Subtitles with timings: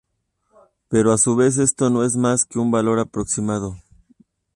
[0.87, 3.77] Pero a su vez esto no es más que un valor aproximado.